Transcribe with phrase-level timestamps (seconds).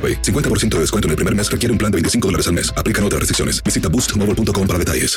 [0.00, 0.22] AroPay.
[0.22, 2.72] 50% de descuento en el primer mes requiere un plan de 25 dólares al mes.
[2.76, 3.62] Aplican otras restricciones.
[3.62, 5.16] Visita boostmobile.com para detalles.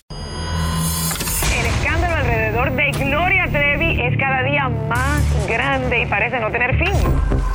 [1.57, 6.77] El escándalo alrededor de Gloria Trevi es cada día más grande y parece no tener
[6.77, 6.93] fin.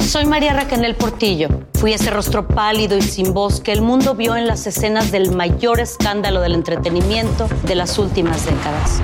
[0.01, 1.49] Soy María Raquel Portillo.
[1.75, 5.33] Fui ese rostro pálido y sin voz que el mundo vio en las escenas del
[5.33, 9.03] mayor escándalo del entretenimiento de las últimas décadas.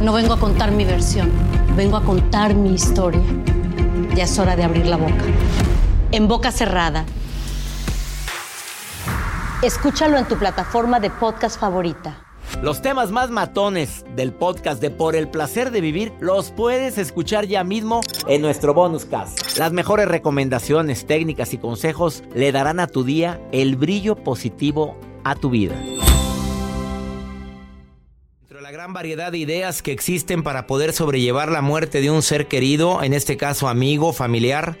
[0.00, 1.30] No vengo a contar mi versión,
[1.76, 3.20] vengo a contar mi historia.
[4.14, 5.24] Ya es hora de abrir la boca.
[6.12, 7.04] En boca cerrada.
[9.62, 12.22] Escúchalo en tu plataforma de podcast favorita.
[12.62, 17.46] Los temas más matones del podcast de Por el placer de vivir los puedes escuchar
[17.46, 19.56] ya mismo en nuestro bonus cast.
[19.56, 25.34] Las mejores recomendaciones, técnicas y consejos le darán a tu día el brillo positivo a
[25.34, 25.74] tu vida.
[28.42, 32.20] Entre la gran variedad de ideas que existen para poder sobrellevar la muerte de un
[32.20, 34.76] ser querido, en este caso amigo, familiar,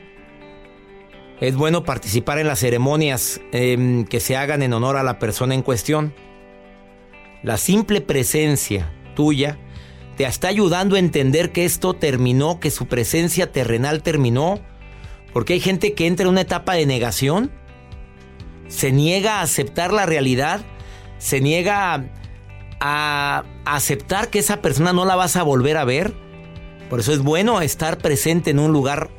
[1.40, 5.54] es bueno participar en las ceremonias em, que se hagan en honor a la persona
[5.54, 6.14] en cuestión.
[7.42, 9.58] La simple presencia tuya
[10.16, 14.60] te está ayudando a entender que esto terminó, que su presencia terrenal terminó.
[15.34, 17.52] Porque hay gente que entra en una etapa de negación,
[18.68, 20.62] se niega a aceptar la realidad,
[21.18, 22.04] se niega a,
[22.80, 26.14] a aceptar que esa persona no la vas a volver a ver.
[26.88, 29.10] Por eso es bueno estar presente en un lugar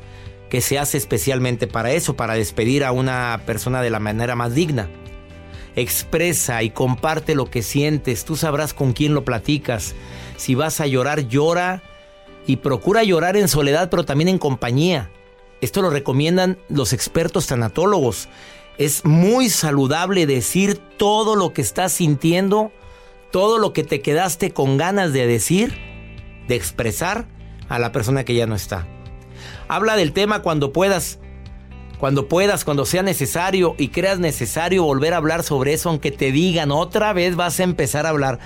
[0.48, 4.54] que se hace especialmente para eso, para despedir a una persona de la manera más
[4.54, 4.88] digna.
[5.76, 9.94] Expresa y comparte lo que sientes, tú sabrás con quién lo platicas.
[10.36, 11.82] Si vas a llorar, llora
[12.46, 15.10] y procura llorar en soledad, pero también en compañía.
[15.60, 18.28] Esto lo recomiendan los expertos tanatólogos.
[18.78, 22.72] Es muy saludable decir todo lo que estás sintiendo,
[23.30, 25.76] todo lo que te quedaste con ganas de decir,
[26.46, 27.26] de expresar
[27.68, 28.86] a la persona que ya no está.
[29.68, 31.18] Habla del tema cuando puedas.
[31.98, 36.30] Cuando puedas, cuando sea necesario y creas necesario volver a hablar sobre eso, aunque te
[36.30, 38.38] digan otra vez vas a empezar a hablar.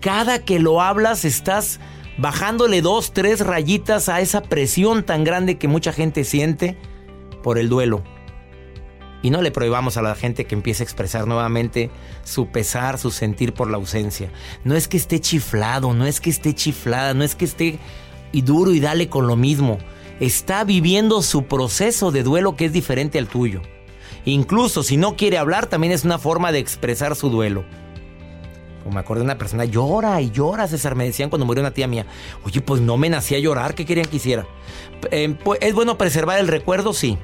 [0.00, 1.78] Cada que lo hablas estás
[2.16, 6.78] bajándole dos, tres rayitas a esa presión tan grande que mucha gente siente
[7.42, 8.02] por el duelo.
[9.22, 11.90] Y no le prohibamos a la gente que empiece a expresar nuevamente
[12.24, 14.30] su pesar, su sentir por la ausencia.
[14.64, 17.78] No es que esté chiflado, no es que esté chiflada, no es que esté
[18.32, 19.78] y duro y dale con lo mismo
[20.20, 23.62] está viviendo su proceso de duelo que es diferente al tuyo.
[24.24, 27.64] Incluso si no quiere hablar, también es una forma de expresar su duelo.
[28.82, 30.94] Como me acuerdo de una persona, llora y llora, César.
[30.94, 32.06] Me decían cuando murió una tía mía,
[32.44, 34.46] oye, pues no me nací a llorar, ¿qué querían que hiciera?
[35.10, 36.92] Eh, pues, ¿Es bueno preservar el recuerdo?
[36.92, 37.18] Sí.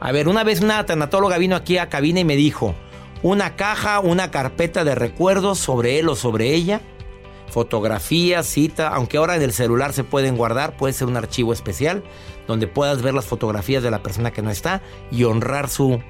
[0.00, 2.74] A ver, una vez una tanatóloga vino aquí a cabina y me dijo,
[3.22, 6.80] una caja, una carpeta de recuerdos sobre él o sobre ella
[7.52, 12.02] fotografías, cita, aunque ahora en el celular se pueden guardar, puede ser un archivo especial
[12.48, 16.00] donde puedas ver las fotografías de la persona que no está y honrar su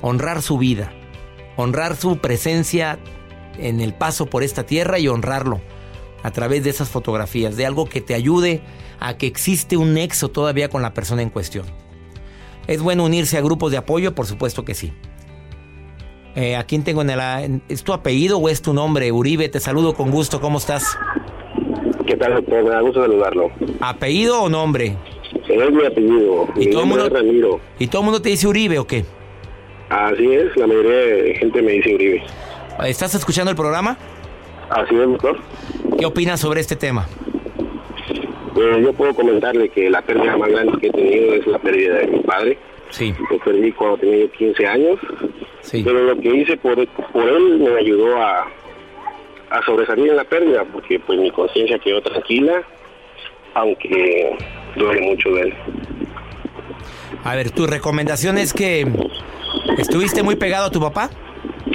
[0.00, 0.92] honrar su vida,
[1.56, 2.98] honrar su presencia
[3.58, 5.60] en el paso por esta tierra y honrarlo
[6.22, 8.62] a través de esas fotografías, de algo que te ayude
[9.00, 11.66] a que existe un nexo todavía con la persona en cuestión.
[12.68, 14.14] ¿Es bueno unirse a grupos de apoyo?
[14.14, 14.92] Por supuesto que sí.
[16.34, 17.60] Eh, ¿A quién tengo en el...
[17.68, 19.12] ¿Es tu apellido o es tu nombre?
[19.12, 20.40] Uribe, te saludo con gusto.
[20.40, 20.96] ¿Cómo estás?
[22.06, 22.64] ¿Qué tal, doctor?
[22.64, 23.50] Me da gusto saludarlo.
[23.80, 24.96] ¿Apellido o nombre?
[25.48, 26.48] Es mi apellido.
[26.56, 27.60] ¿Y todo, el mundo, Ramiro.
[27.78, 29.04] ¿Y todo el mundo te dice Uribe o qué?
[29.90, 32.22] Así es, la mayoría de gente me dice Uribe.
[32.86, 33.98] ¿Estás escuchando el programa?
[34.70, 35.38] Así es, doctor.
[35.98, 37.06] ¿Qué opinas sobre este tema?
[38.54, 41.98] Pues yo puedo comentarle que la pérdida más grande que he tenido es la pérdida
[41.98, 42.58] de mi padre.
[42.90, 43.14] Sí.
[43.30, 44.98] Lo perdí cuando tenía 15 años.
[45.70, 48.46] Pero lo que hice por, por él me ayudó a,
[49.50, 52.62] a sobresalir en la pérdida, porque pues mi conciencia quedó tranquila,
[53.54, 54.36] aunque
[54.76, 55.54] duele mucho de él.
[57.24, 58.86] A ver, ¿tu recomendación es que
[59.78, 61.10] estuviste muy pegado a tu papá?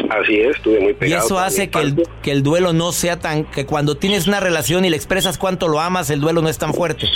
[0.10, 1.22] Así es, estuve muy pegado.
[1.22, 3.46] Y eso hace que el, que el duelo no sea tan...
[3.46, 6.58] que cuando tienes una relación y le expresas cuánto lo amas, el duelo no es
[6.58, 7.08] tan fuerte.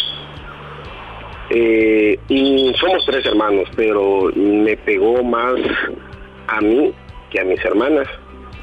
[1.49, 5.55] Eh, y somos tres hermanos, pero me pegó más
[6.47, 6.93] a mí
[7.29, 8.07] que a mis hermanas.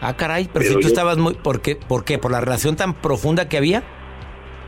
[0.00, 1.34] Ah, caray, pero, si tú estabas muy...
[1.34, 1.74] ¿por qué?
[1.76, 2.18] ¿Por qué?
[2.18, 3.82] ¿Por la relación tan profunda que había?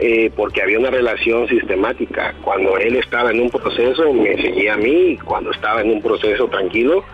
[0.00, 2.34] Eh, porque había una relación sistemática.
[2.42, 6.02] Cuando él estaba en un proceso, me seguía a mí, y cuando estaba en un
[6.02, 7.04] proceso tranquilo,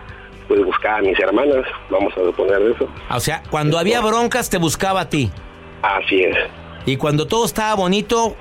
[0.47, 2.89] pues buscaba a mis hermanas, vamos a suponer eso.
[3.11, 5.29] O sea, cuando había broncas, te buscaba a ti.
[5.81, 6.37] Así es.
[6.85, 8.35] Y cuando todo estaba bonito,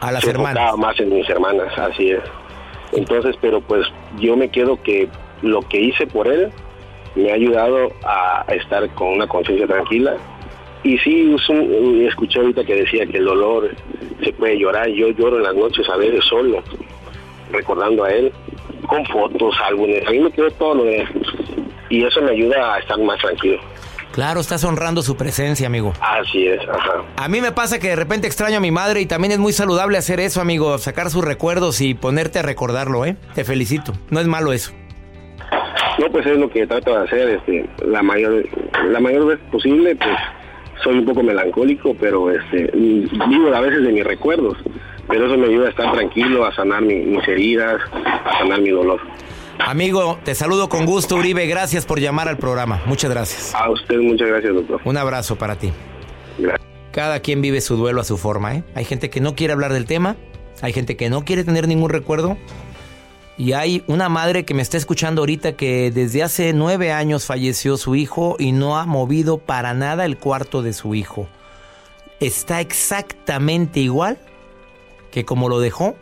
[0.00, 0.76] a las Se hermanas.
[0.78, 2.22] más en mis hermanas, así es.
[2.92, 3.86] Entonces, pero pues
[4.18, 5.08] yo me quedo que
[5.42, 6.50] lo que hice por él
[7.14, 10.16] me ha ayudado a estar con una conciencia tranquila.
[10.84, 11.36] Y sí,
[12.08, 13.70] escuché ahorita que decía que el dolor
[14.24, 14.88] se puede llorar.
[14.88, 16.62] Yo lloro en las noches a veces solo,
[17.52, 18.32] recordando a él,
[18.88, 20.06] con fotos, álbumes.
[20.06, 21.06] A mí me quedó todo lo de
[21.88, 23.60] Y eso me ayuda a estar más tranquilo.
[24.12, 25.94] Claro, estás honrando su presencia, amigo.
[26.00, 27.02] Así es, ajá.
[27.16, 29.54] A mí me pasa que de repente extraño a mi madre y también es muy
[29.54, 33.16] saludable hacer eso, amigo, sacar sus recuerdos y ponerte a recordarlo, ¿eh?
[33.34, 33.94] Te felicito.
[34.10, 34.72] No es malo eso.
[35.98, 38.44] No, pues es lo que trato de hacer, este, la mayor,
[38.88, 40.16] la mayor vez posible, pues
[40.82, 44.56] soy un poco melancólico, pero este, vivo a veces de mis recuerdos,
[45.08, 47.80] pero eso me ayuda a estar tranquilo, a sanar mis heridas,
[48.24, 49.00] a sanar mi dolor.
[49.58, 51.46] Amigo, te saludo con gusto, Uribe.
[51.46, 52.82] Gracias por llamar al programa.
[52.86, 53.54] Muchas gracias.
[53.54, 54.80] A usted, muchas gracias, doctor.
[54.84, 55.72] Un abrazo para ti.
[56.38, 56.66] Gracias.
[56.90, 58.64] Cada quien vive su duelo a su forma, ¿eh?
[58.74, 60.16] Hay gente que no quiere hablar del tema,
[60.62, 62.36] hay gente que no quiere tener ningún recuerdo.
[63.38, 67.76] Y hay una madre que me está escuchando ahorita que desde hace nueve años falleció
[67.76, 71.28] su hijo y no ha movido para nada el cuarto de su hijo.
[72.20, 74.18] Está exactamente igual
[75.10, 75.96] que como lo dejó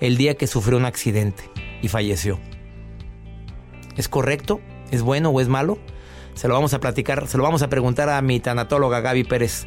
[0.00, 1.50] el día que sufrió un accidente
[1.82, 2.38] y falleció.
[3.96, 4.60] ¿Es correcto?
[4.90, 5.78] ¿Es bueno o es malo?
[6.34, 9.66] Se lo vamos a platicar, se lo vamos a preguntar a mi tanatóloga Gaby Pérez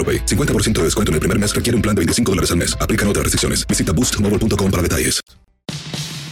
[0.05, 2.75] 50% de descuento en el primer mes requiere un plan de 25 dólares al mes.
[2.79, 3.67] Aplican otras restricciones.
[3.67, 5.21] Visita boostmobile.com para detalles.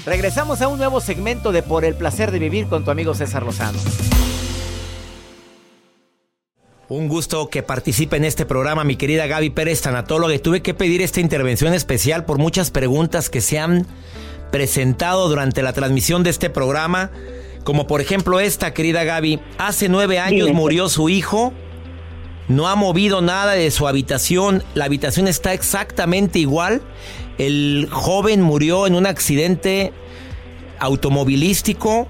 [0.05, 3.43] Regresamos a un nuevo segmento de Por el placer de vivir con tu amigo César
[3.43, 3.77] Lozano.
[6.87, 10.33] Un gusto que participe en este programa mi querida Gaby Pérez, tanatóloga.
[10.33, 13.85] Y tuve que pedir esta intervención especial por muchas preguntas que se han
[14.51, 17.11] presentado durante la transmisión de este programa.
[17.63, 19.39] Como por ejemplo esta, querida Gaby.
[19.59, 21.53] Hace nueve años murió su hijo
[22.49, 26.81] no ha movido nada de su habitación, la habitación está exactamente igual.
[27.37, 29.93] El joven murió en un accidente
[30.79, 32.07] automovilístico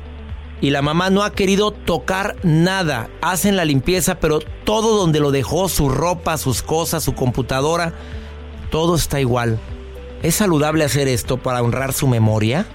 [0.62, 3.10] y la mamá no ha querido tocar nada.
[3.22, 7.94] Hacen la limpieza, pero todo donde lo dejó, su ropa, sus cosas, su computadora,
[8.72, 9.60] todo está igual.
[10.24, 12.66] ¿Es saludable hacer esto para honrar su memoria?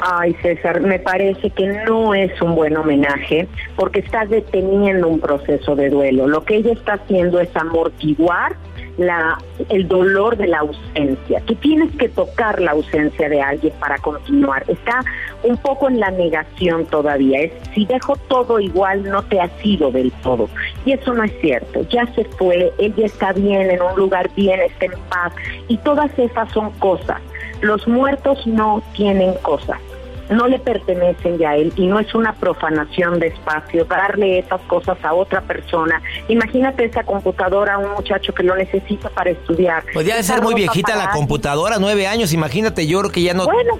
[0.00, 5.76] Ay, César, me parece que no es un buen homenaje porque está deteniendo un proceso
[5.76, 6.26] de duelo.
[6.26, 8.56] Lo que ella está haciendo es amortiguar
[8.96, 9.38] la,
[9.68, 11.40] el dolor de la ausencia.
[11.46, 14.64] Tú tienes que tocar la ausencia de alguien para continuar.
[14.68, 15.00] Está
[15.42, 17.42] un poco en la negación todavía.
[17.42, 20.48] Es si dejo todo igual, no te ha sido del todo.
[20.84, 21.82] Y eso no es cierto.
[21.88, 25.32] Ya se fue, ella está bien, en un lugar bien, está en paz.
[25.68, 27.20] Y todas esas son cosas.
[27.60, 29.78] Los muertos no tienen cosas
[30.30, 34.60] no le pertenecen ya a él y no es una profanación de espacio darle esas
[34.62, 36.00] cosas a otra persona.
[36.28, 39.84] Imagínate esa computadora a un muchacho que lo necesita para estudiar.
[39.92, 43.44] Podría ser muy viejita la computadora, nueve años, imagínate, yo creo que ya no...
[43.44, 43.78] Bueno,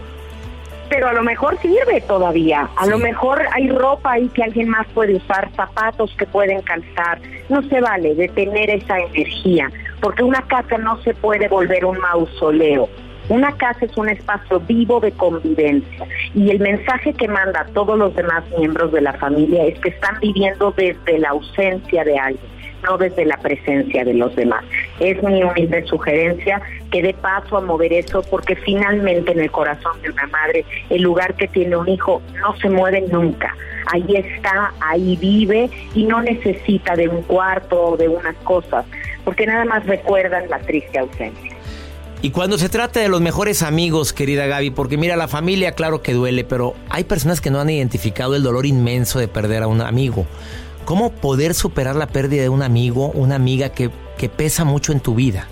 [0.88, 2.68] pero a lo mejor sirve todavía.
[2.76, 7.20] A lo mejor hay ropa ahí que alguien más puede usar, zapatos que pueden calzar.
[7.48, 12.88] No se vale detener esa energía, porque una casa no se puede volver un mausoleo.
[13.28, 17.98] Una casa es un espacio vivo de convivencia y el mensaje que manda a todos
[17.98, 22.54] los demás miembros de la familia es que están viviendo desde la ausencia de alguien.
[22.82, 24.62] no desde la presencia de los demás.
[25.00, 26.60] Es mi humilde sugerencia
[26.92, 31.00] que dé paso a mover eso porque finalmente en el corazón de una madre el
[31.00, 33.56] lugar que tiene un hijo no se mueve nunca.
[33.90, 38.84] Ahí está, ahí vive y no necesita de un cuarto o de unas cosas,
[39.24, 41.53] porque nada más recuerdan la triste ausencia.
[42.24, 46.00] Y cuando se trata de los mejores amigos, querida Gaby, porque mira, la familia claro
[46.00, 49.66] que duele, pero hay personas que no han identificado el dolor inmenso de perder a
[49.66, 50.24] un amigo.
[50.86, 55.00] ¿Cómo poder superar la pérdida de un amigo, una amiga que, que pesa mucho en
[55.00, 55.48] tu vida?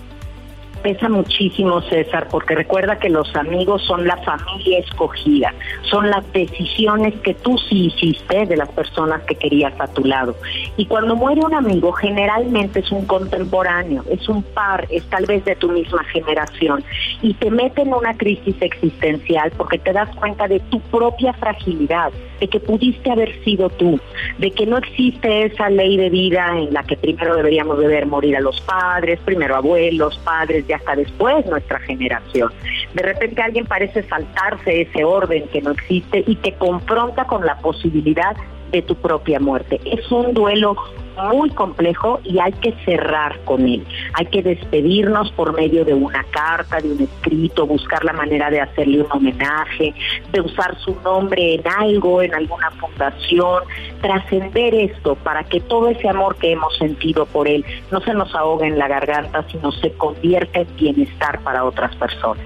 [0.82, 7.14] Pesa muchísimo, César, porque recuerda que los amigos son la familia escogida, son las decisiones
[7.20, 10.34] que tú sí hiciste de las personas que querías a tu lado.
[10.76, 15.44] Y cuando muere un amigo, generalmente es un contemporáneo, es un par, es tal vez
[15.44, 16.84] de tu misma generación,
[17.22, 22.10] y te mete en una crisis existencial porque te das cuenta de tu propia fragilidad,
[22.40, 24.00] de que pudiste haber sido tú,
[24.38, 28.06] de que no existe esa ley de vida en la que primero deberíamos de ver
[28.06, 32.50] morir a los padres, primero abuelos, padres, hasta después nuestra generación.
[32.94, 37.58] De repente alguien parece saltarse ese orden que no existe y te confronta con la
[37.58, 38.36] posibilidad
[38.70, 39.80] de tu propia muerte.
[39.84, 40.76] Es un duelo
[41.16, 43.84] muy complejo y hay que cerrar con él.
[44.14, 48.60] Hay que despedirnos por medio de una carta, de un escrito, buscar la manera de
[48.60, 49.94] hacerle un homenaje,
[50.32, 53.64] de usar su nombre en algo, en alguna fundación,
[54.00, 58.34] trascender esto para que todo ese amor que hemos sentido por él no se nos
[58.34, 62.44] ahogue en la garganta, sino se convierta en bienestar para otras personas.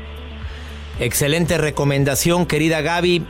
[0.99, 3.23] Excelente recomendación, querida Gaby.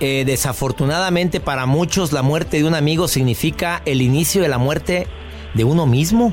[0.00, 5.06] Eh, desafortunadamente para muchos la muerte de un amigo significa el inicio de la muerte
[5.54, 6.32] de uno mismo.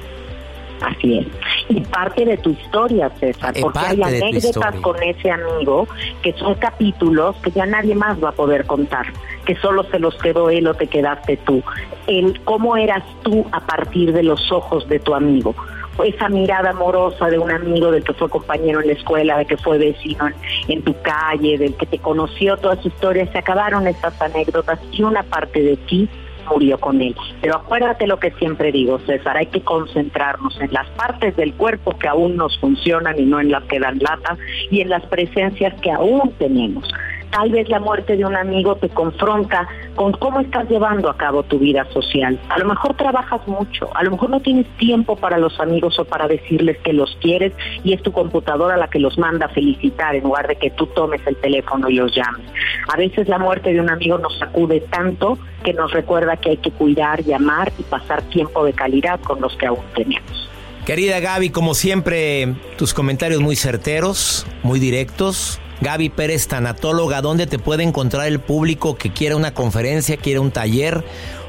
[0.82, 1.28] Así es.
[1.70, 5.88] Y parte de tu historia, César, porque hay anécdotas con ese amigo
[6.24, 9.14] que son capítulos que ya nadie más va a poder contar,
[9.46, 11.64] que solo se los quedó él o te quedaste tú.
[12.08, 15.56] El cómo eras tú a partir de los ojos de tu amigo
[16.04, 19.58] esa mirada amorosa de un amigo del que fue compañero en la escuela, de que
[19.58, 20.30] fue vecino
[20.68, 25.04] en, tu calle, del que te conoció, todas sus historias, se acabaron esas anécdotas y
[25.04, 26.10] una parte de ti
[26.50, 27.16] murió con él.
[27.42, 31.98] Pero acuérdate lo que siempre digo, César, hay que concentrarnos en las partes del cuerpo
[31.98, 34.38] que aún nos funcionan y no en las que dan lata
[34.70, 36.92] y en las presencias que aún tenemos.
[37.32, 41.44] Tal vez la muerte de un amigo te confronta con cómo estás llevando a cabo
[41.44, 42.38] tu vida social.
[42.50, 46.06] A lo mejor trabajas mucho, a lo mejor no tienes tiempo para los amigos o
[46.06, 47.54] para decirles que los quieres
[47.86, 50.88] y es tu computadora la que los manda a felicitar en lugar de que tú
[50.88, 52.46] tomes el teléfono y los llames.
[52.94, 56.58] A veces la muerte de un amigo nos sacude tanto que nos recuerda que hay
[56.58, 60.50] que cuidar, llamar y pasar tiempo de calidad con los que aún tenemos.
[60.86, 67.58] Querida Gaby, como siempre, tus comentarios muy certeros, muy directos Gaby Pérez, tanatóloga, ¿dónde te
[67.58, 71.04] puede encontrar el público que quiera una conferencia, quiera un taller,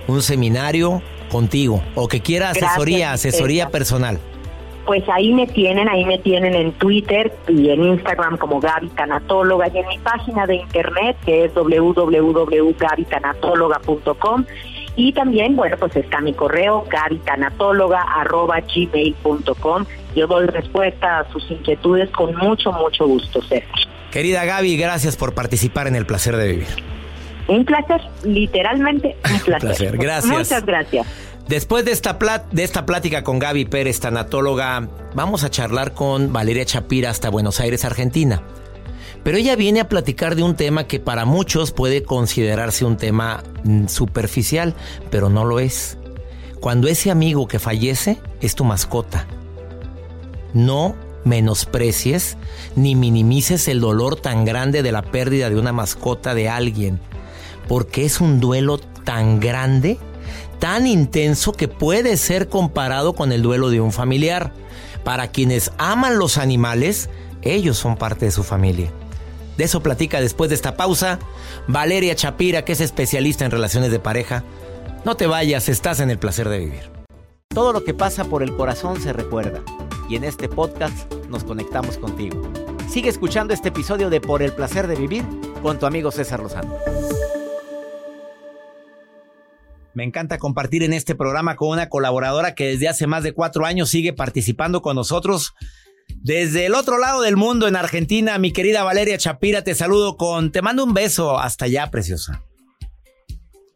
[0.08, 4.18] un seminario contigo o que quiera asesoría, asesoría personal?
[4.86, 9.68] Pues ahí me tienen, ahí me tienen en Twitter y en Instagram como Gaby Tanatóloga
[9.68, 14.44] y en mi página de internet que es www.gabytanatóloga.com
[14.96, 16.84] y también, bueno, pues está mi correo
[18.74, 19.84] gmail.com
[20.14, 23.88] Yo doy respuesta a sus inquietudes con mucho, mucho gusto, César.
[24.12, 26.68] Querida Gaby, gracias por participar en el placer de vivir.
[27.48, 29.96] Un placer, literalmente un placer.
[29.96, 30.26] Gracias.
[30.38, 31.06] Muchas gracias.
[31.48, 32.18] Después de esta,
[32.52, 37.58] de esta plática con Gaby Pérez, tanatóloga, vamos a charlar con Valeria Chapira hasta Buenos
[37.58, 38.42] Aires, Argentina.
[39.24, 43.42] Pero ella viene a platicar de un tema que para muchos puede considerarse un tema
[43.64, 44.74] mm, superficial,
[45.10, 45.96] pero no lo es.
[46.60, 49.26] Cuando ese amigo que fallece es tu mascota.
[50.52, 52.36] No menosprecies
[52.76, 57.00] ni minimices el dolor tan grande de la pérdida de una mascota de alguien,
[57.68, 59.98] porque es un duelo tan grande,
[60.58, 64.52] tan intenso que puede ser comparado con el duelo de un familiar.
[65.04, 67.10] Para quienes aman los animales,
[67.42, 68.90] ellos son parte de su familia.
[69.56, 71.18] De eso platica después de esta pausa
[71.66, 74.44] Valeria Chapira, que es especialista en relaciones de pareja.
[75.04, 76.90] No te vayas, estás en el placer de vivir.
[77.48, 79.60] Todo lo que pasa por el corazón se recuerda
[80.12, 82.42] y en este podcast nos conectamos contigo.
[82.86, 85.24] Sigue escuchando este episodio de Por el placer de vivir
[85.62, 86.76] con tu amigo César Lozano.
[89.94, 93.64] Me encanta compartir en este programa con una colaboradora que desde hace más de cuatro
[93.64, 95.54] años sigue participando con nosotros.
[96.16, 100.52] Desde el otro lado del mundo, en Argentina, mi querida Valeria Chapira, te saludo con,
[100.52, 102.44] te mando un beso hasta allá, preciosa.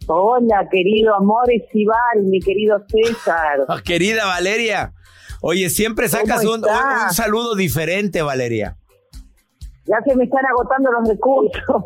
[0.06, 3.82] Hola, querido amor Estival, mi querido César.
[3.82, 4.92] querida Valeria,
[5.42, 6.62] Oye, siempre sacas un,
[7.12, 8.76] saludo diferente, Valeria.
[9.86, 11.84] Ya se me están agotando los recursos.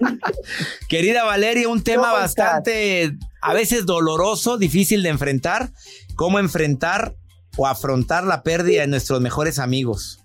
[0.88, 5.68] Querida Valeria, un tema bastante, a veces doloroso, difícil de enfrentar,
[6.16, 7.14] cómo enfrentar
[7.56, 10.24] o afrontar la pérdida de nuestros mejores amigos.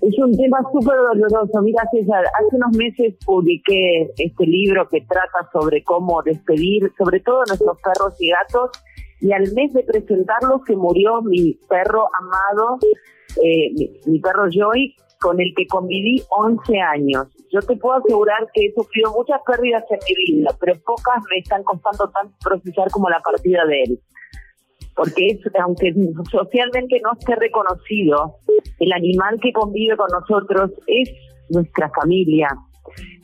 [0.00, 1.62] Es un tema súper doloroso.
[1.62, 7.44] Mira, César, hace unos meses publiqué este libro que trata sobre cómo despedir, sobre todo
[7.46, 8.70] nuestros perros y gatos,
[9.22, 12.78] y al mes de presentarlo se murió mi perro amado,
[13.42, 13.70] eh,
[14.06, 17.28] mi, perro Joy, con el que conviví 11 años.
[17.52, 21.38] Yo te puedo asegurar que he sufrido muchas pérdidas en mi vida, pero pocas me
[21.38, 24.00] están costando tanto procesar como la partida de él
[24.94, 25.94] porque es, aunque
[26.30, 28.36] socialmente no esté reconocido,
[28.78, 31.10] el animal que convive con nosotros es
[31.48, 32.48] nuestra familia.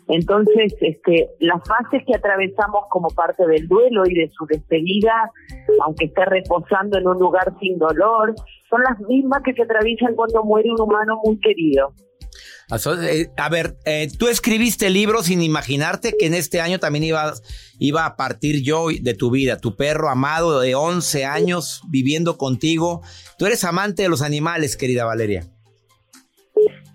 [0.09, 5.31] Entonces, este, las fases que atravesamos como parte del duelo y de su despedida,
[5.85, 8.35] aunque esté reposando en un lugar sin dolor,
[8.71, 11.93] son las mismas que se atraviesan cuando muere un humano muy querido.
[13.03, 17.05] Eh, a ver, eh, tú escribiste el libro sin imaginarte que en este año también
[17.05, 17.33] iba,
[17.79, 23.03] iba a partir yo de tu vida, tu perro amado de 11 años viviendo contigo.
[23.39, 25.51] Tú eres amante de los animales, querida Valeria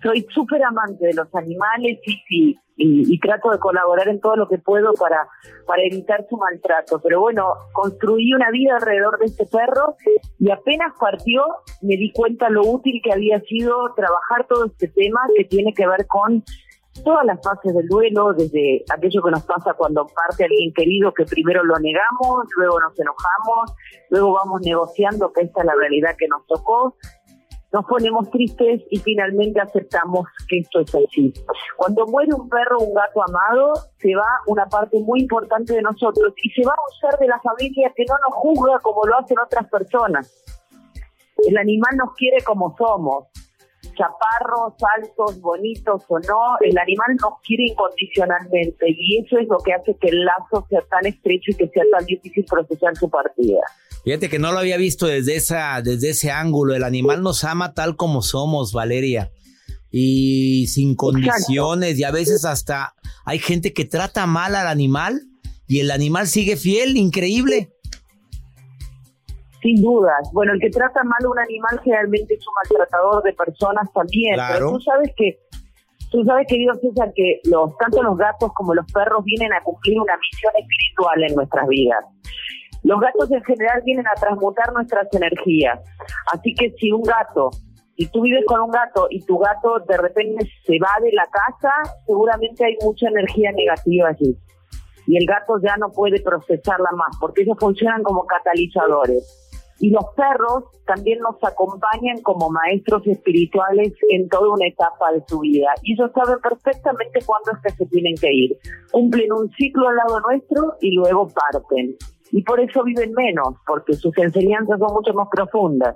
[0.04, 4.92] soy súper amante de los animales y, trato de colaborar en todo lo que puedo
[4.94, 5.26] para,
[5.66, 7.00] para evitar su maltrato.
[7.02, 9.96] Pero bueno, construí una vida alrededor de este perro
[10.38, 11.42] y apenas partió
[11.80, 15.86] me di cuenta lo útil que había sido trabajar todo este tema que tiene que
[15.86, 16.44] ver con
[17.02, 21.24] todas las fases del duelo, desde aquello que nos pasa cuando parte alguien querido, que
[21.24, 23.72] primero lo negamos, luego nos enojamos,
[24.10, 26.96] luego vamos negociando que esta es la realidad que nos tocó,
[27.74, 31.32] nos ponemos tristes y finalmente aceptamos que esto es así.
[31.76, 35.82] Cuando muere un perro o un gato amado, se va una parte muy importante de
[35.82, 39.18] nosotros y se va un ser de la familia que no nos juzga como lo
[39.18, 40.44] hacen otras personas.
[41.48, 43.26] El animal nos quiere como somos,
[43.96, 49.72] chaparros, altos, bonitos o no, el animal nos quiere incondicionalmente y eso es lo que
[49.72, 53.62] hace que el lazo sea tan estrecho y que sea tan difícil procesar su partida.
[54.04, 56.74] Fíjate que no lo había visto desde, esa, desde ese ángulo.
[56.74, 59.30] El animal nos ama tal como somos, Valeria.
[59.90, 61.98] Y sin condiciones.
[61.98, 65.22] Y a veces hasta hay gente que trata mal al animal
[65.66, 66.98] y el animal sigue fiel.
[66.98, 67.72] Increíble.
[69.62, 70.28] Sin dudas.
[70.34, 74.36] Bueno, el que trata mal a un animal generalmente es un maltratador de personas también.
[74.52, 75.38] Pero tú sabes que
[76.14, 79.98] Tú sabes, querido César, que los, tanto los gatos como los perros vienen a cumplir
[79.98, 82.04] una misión espiritual en nuestras vidas.
[82.84, 85.80] Los gatos en general vienen a transmutar nuestras energías.
[86.34, 87.48] Así que si un gato,
[87.96, 91.24] si tú vives con un gato y tu gato de repente se va de la
[91.24, 91.72] casa,
[92.06, 94.36] seguramente hay mucha energía negativa allí.
[95.06, 99.40] Y el gato ya no puede procesarla más, porque ellos funcionan como catalizadores.
[99.80, 105.40] Y los perros también nos acompañan como maestros espirituales en toda una etapa de su
[105.40, 105.68] vida.
[105.82, 108.58] Y ellos saben perfectamente cuándo es que se tienen que ir.
[108.92, 111.96] Cumplen un ciclo al lado nuestro y luego parten
[112.36, 115.94] y por eso viven menos, porque sus enseñanzas son mucho más profundas.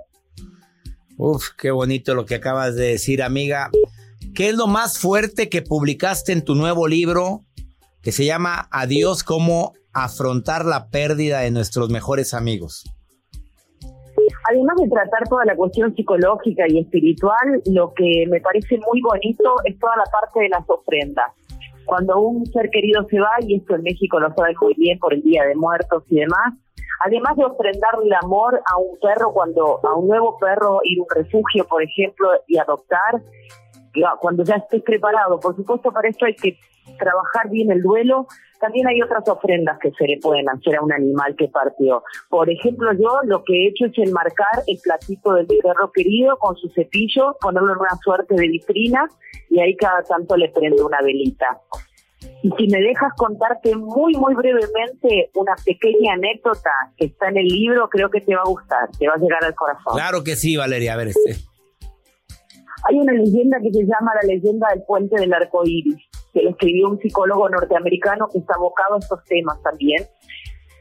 [1.17, 3.69] Uf, qué bonito lo que acabas de decir, amiga.
[4.33, 7.41] ¿Qué es lo más fuerte que publicaste en tu nuevo libro
[8.01, 12.85] que se llama Adiós, cómo afrontar la pérdida de nuestros mejores amigos?
[14.49, 19.55] Además de tratar toda la cuestión psicológica y espiritual, lo que me parece muy bonito
[19.65, 21.33] es toda la parte de las ofrendas
[21.89, 25.11] cuando un ser querido se va, y esto en México lo saben muy bien por
[25.11, 26.53] el Día de Muertos y demás,
[27.03, 31.01] además de ofrendarle el amor a un perro, cuando a un nuevo perro ir a
[31.01, 33.23] un refugio, por ejemplo, y adoptar,
[34.21, 36.59] cuando ya estés preparado, por supuesto para esto hay que
[36.99, 38.27] trabajar bien el duelo,
[38.59, 42.03] también hay otras ofrendas que se le pueden hacer a un animal que partió.
[42.29, 46.55] Por ejemplo, yo lo que he hecho es enmarcar el platito del perro querido con
[46.55, 49.07] su cepillo, ponerlo en una suerte de vitrina
[49.49, 51.61] y ahí cada tanto le prendo una velita.
[52.41, 57.45] Y si me dejas contarte muy, muy brevemente una pequeña anécdota que está en el
[57.45, 59.93] libro, creo que te va a gustar, te va a llegar al corazón.
[59.93, 61.35] Claro que sí, Valeria, a ver este.
[62.87, 66.51] Hay una leyenda que se llama la leyenda del puente del arco iris que lo
[66.51, 70.03] escribió un psicólogo norteamericano que está abocado a estos temas también.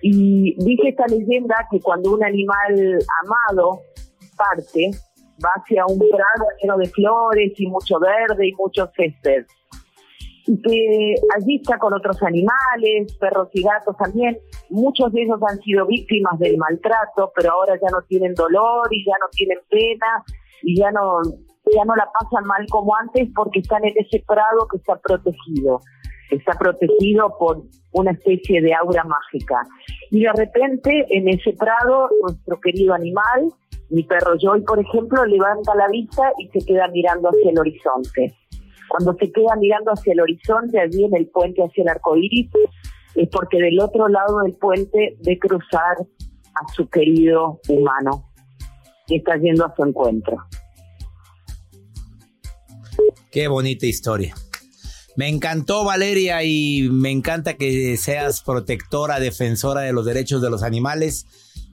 [0.03, 3.81] Y dice esta leyenda que cuando un animal amado
[4.37, 4.91] parte,
[5.45, 9.45] va hacia un prado lleno de flores y mucho verde y mucho césped.
[10.47, 14.39] Y que allí está con otros animales, perros y gatos también.
[14.71, 19.05] Muchos de ellos han sido víctimas del maltrato, pero ahora ya no tienen dolor y
[19.05, 20.25] ya no tienen pena
[20.63, 21.21] y ya no,
[21.75, 25.81] ya no la pasan mal como antes porque están en ese prado que está protegido.
[26.31, 29.63] Está protegido por una especie de aura mágica.
[30.11, 33.49] Y de repente, en ese prado, nuestro querido animal,
[33.91, 38.35] mi perro Joy, por ejemplo, levanta la vista y se queda mirando hacia el horizonte.
[38.89, 42.51] Cuando se queda mirando hacia el horizonte, allí en el puente hacia el arco iris,
[43.15, 45.97] es porque del otro lado del puente ve cruzar
[46.55, 48.25] a su querido humano
[49.09, 50.37] y está yendo a su encuentro.
[53.31, 54.35] Qué bonita historia.
[55.17, 60.63] Me encantó Valeria y me encanta que seas protectora, defensora de los derechos de los
[60.63, 61.27] animales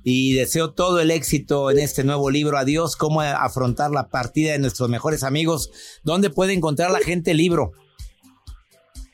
[0.03, 2.57] y deseo todo el éxito en este nuevo libro.
[2.57, 5.99] Adiós, cómo afrontar la partida de nuestros mejores amigos.
[6.03, 7.73] ¿Dónde puede encontrar la gente el libro?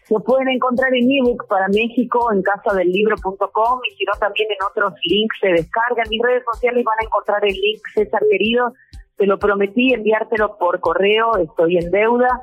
[0.10, 4.94] Lo pueden encontrar en ebook para México en casadelibro.com y si no también en otros
[5.04, 6.04] links se descarga.
[6.04, 8.74] En mis redes sociales van a encontrar el link César querido.
[9.22, 12.42] Te lo prometí enviártelo por correo, estoy en deuda.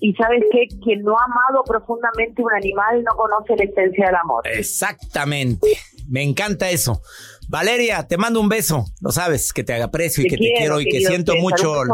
[0.00, 4.16] Y sabes que quien no ha amado profundamente un animal no conoce la esencia del
[4.16, 4.42] amor.
[4.48, 5.68] Exactamente.
[6.10, 7.02] Me encanta eso.
[7.48, 8.86] Valeria, te mando un beso.
[9.00, 11.84] Lo sabes, que te aprecio y que te quiero y que siento mucho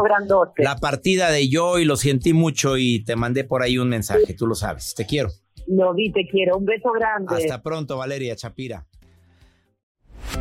[0.57, 4.33] la partida de yo y lo sentí mucho y te mandé por ahí un mensaje.
[4.33, 4.95] Tú lo sabes.
[4.95, 5.29] Te quiero.
[5.67, 6.57] Lo vi, te quiero.
[6.57, 7.35] Un beso grande.
[7.35, 8.87] Hasta pronto, Valeria Chapira.